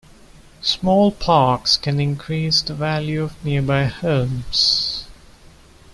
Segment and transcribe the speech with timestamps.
[0.63, 5.05] Small parks can increase the value of nearby homes.